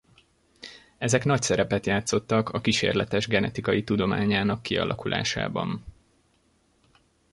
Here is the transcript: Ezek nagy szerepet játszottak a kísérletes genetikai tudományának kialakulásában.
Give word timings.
Ezek 0.97 1.23
nagy 1.25 1.41
szerepet 1.41 1.85
játszottak 1.85 2.49
a 2.49 2.61
kísérletes 2.61 3.27
genetikai 3.27 3.83
tudományának 3.83 4.63
kialakulásában. 4.63 5.83